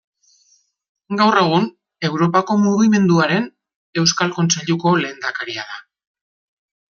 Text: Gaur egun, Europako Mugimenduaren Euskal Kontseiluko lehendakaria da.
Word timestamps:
Gaur 1.19 1.35
egun, 1.41 1.67
Europako 2.09 2.55
Mugimenduaren 2.63 3.45
Euskal 4.03 4.33
Kontseiluko 4.39 4.95
lehendakaria 5.03 5.67
da. 5.75 5.79